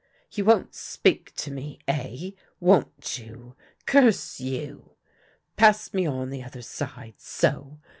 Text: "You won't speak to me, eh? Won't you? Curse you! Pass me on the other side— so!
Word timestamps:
"You 0.35 0.45
won't 0.45 0.73
speak 0.73 1.31
to 1.35 1.51
me, 1.51 1.77
eh? 1.87 2.31
Won't 2.59 3.19
you? 3.19 3.55
Curse 3.85 4.39
you! 4.39 4.95
Pass 5.57 5.93
me 5.93 6.07
on 6.07 6.31
the 6.31 6.43
other 6.43 6.63
side— 6.63 7.17
so! 7.37 7.77